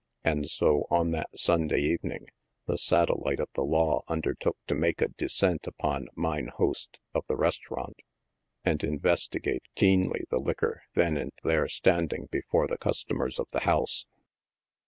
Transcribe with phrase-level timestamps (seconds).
[0.23, 2.25] And so, on that Sunday evening,
[2.65, 7.35] the satellite of the law undertook to make a descent upon" mine host" of the
[7.35, 7.97] restaurant,
[8.65, 13.59] and investi gate keenly the liquor then and there standing before the customers of the
[13.59, 14.07] house.